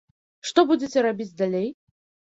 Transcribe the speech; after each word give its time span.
Што 0.51 0.65
будзеце 0.73 1.05
рабіць 1.09 1.31
далей? 1.45 1.73